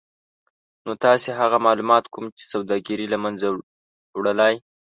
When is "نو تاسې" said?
0.85-1.29